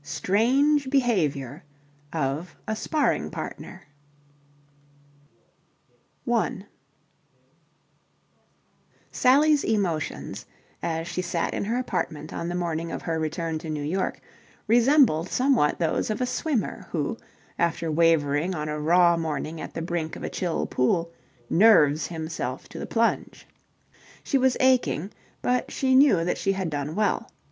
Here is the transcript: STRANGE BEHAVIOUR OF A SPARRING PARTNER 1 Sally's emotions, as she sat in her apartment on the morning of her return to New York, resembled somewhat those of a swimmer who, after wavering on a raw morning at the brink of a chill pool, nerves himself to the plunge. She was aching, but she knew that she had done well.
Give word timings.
STRANGE 0.03 0.89
BEHAVIOUR 0.89 1.63
OF 2.11 2.55
A 2.67 2.75
SPARRING 2.75 3.29
PARTNER 3.29 3.83
1 6.25 6.65
Sally's 9.11 9.63
emotions, 9.63 10.47
as 10.81 11.07
she 11.07 11.21
sat 11.21 11.53
in 11.53 11.65
her 11.65 11.77
apartment 11.77 12.33
on 12.33 12.49
the 12.49 12.55
morning 12.55 12.91
of 12.91 13.03
her 13.03 13.19
return 13.19 13.59
to 13.59 13.69
New 13.69 13.83
York, 13.83 14.19
resembled 14.65 15.29
somewhat 15.29 15.77
those 15.77 16.09
of 16.09 16.19
a 16.19 16.25
swimmer 16.25 16.87
who, 16.89 17.15
after 17.59 17.91
wavering 17.91 18.55
on 18.55 18.67
a 18.67 18.79
raw 18.79 19.15
morning 19.15 19.61
at 19.61 19.75
the 19.75 19.83
brink 19.83 20.15
of 20.15 20.23
a 20.23 20.31
chill 20.31 20.65
pool, 20.65 21.11
nerves 21.47 22.07
himself 22.07 22.67
to 22.67 22.79
the 22.79 22.87
plunge. 22.87 23.47
She 24.23 24.39
was 24.39 24.57
aching, 24.59 25.11
but 25.43 25.69
she 25.71 25.93
knew 25.93 26.25
that 26.25 26.39
she 26.39 26.53
had 26.53 26.71
done 26.71 26.95
well. 26.95 27.29